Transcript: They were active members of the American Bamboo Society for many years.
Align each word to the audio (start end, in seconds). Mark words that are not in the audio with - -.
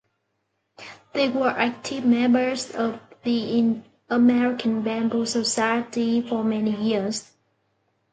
They 1.13 1.29
were 1.29 1.49
active 1.49 2.03
members 2.05 2.71
of 2.71 2.99
the 3.23 3.83
American 4.09 4.81
Bamboo 4.81 5.27
Society 5.27 6.23
for 6.23 6.43
many 6.43 6.75
years. 6.75 7.31